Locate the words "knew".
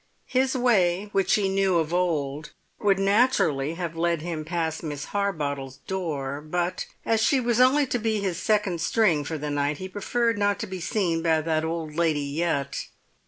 1.47-1.77